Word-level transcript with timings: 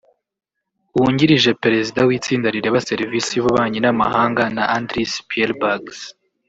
Wungirije 0.97 1.51
Perezida 1.63 1.99
w’itsinda 2.07 2.47
rireba 2.55 2.85
serivisi 2.89 3.29
y’ububanyi 3.33 3.79
n’amahanga 3.81 4.43
na 4.55 4.63
Andris 4.77 5.11
Pielbags 5.29 5.99